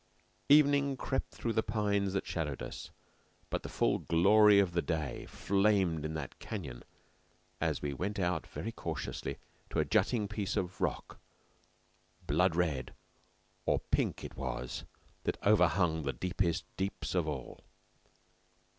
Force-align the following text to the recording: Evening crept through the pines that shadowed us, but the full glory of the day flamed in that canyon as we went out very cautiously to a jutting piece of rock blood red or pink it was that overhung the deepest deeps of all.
Evening 0.49 0.97
crept 0.97 1.31
through 1.31 1.53
the 1.53 1.61
pines 1.61 2.13
that 2.13 2.25
shadowed 2.25 2.63
us, 2.63 2.89
but 3.51 3.61
the 3.61 3.69
full 3.69 3.99
glory 3.99 4.57
of 4.57 4.71
the 4.71 4.81
day 4.81 5.27
flamed 5.27 6.03
in 6.03 6.15
that 6.15 6.39
canyon 6.39 6.81
as 7.59 7.83
we 7.83 7.93
went 7.93 8.17
out 8.17 8.47
very 8.47 8.71
cautiously 8.71 9.37
to 9.69 9.77
a 9.77 9.85
jutting 9.85 10.27
piece 10.27 10.57
of 10.57 10.81
rock 10.81 11.19
blood 12.25 12.55
red 12.55 12.95
or 13.67 13.77
pink 13.91 14.23
it 14.23 14.35
was 14.35 14.85
that 15.25 15.37
overhung 15.45 16.01
the 16.01 16.13
deepest 16.13 16.65
deeps 16.77 17.13
of 17.13 17.27
all. 17.27 17.61